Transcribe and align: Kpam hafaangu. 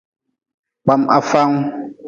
Kpam 0.83 1.01
hafaangu. 1.15 1.67